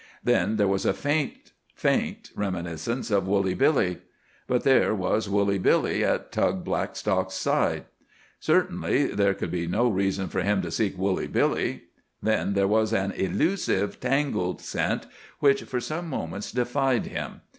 [0.23, 3.99] Then, there was a faint, faint reminiscence of Woolly Billy.
[4.47, 7.85] But there was Woolly Billy, at Tug Blackstock's side.
[8.39, 11.83] Certainly, there could be no reason for him to seek Woolly Billy.
[12.19, 15.05] Then there was an elusive, tangled scent,
[15.37, 17.41] which for some moments defied him.